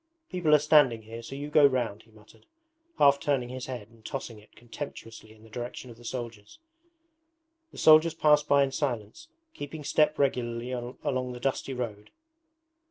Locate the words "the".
5.43-5.49, 5.97-6.03, 7.71-7.77, 11.33-11.39